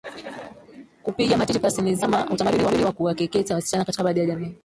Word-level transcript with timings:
Kupiga 1.03 1.37
matiti 1.37 1.59
pasi 1.63 1.81
ni 1.81 1.95
zimwi 1.95 2.01
kama 2.17 2.29
utamaduni 2.33 2.83
wa 2.85 2.91
kuwakeketa 2.91 3.55
wasichana 3.55 3.85
katika 3.85 4.03
baadhi 4.03 4.19
ya 4.19 4.25
jamii 4.25 4.55